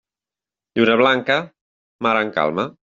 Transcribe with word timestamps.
Lluna 0.79 0.95
blanca, 1.03 1.39
mar 2.07 2.19
en 2.25 2.37
calma. 2.41 2.71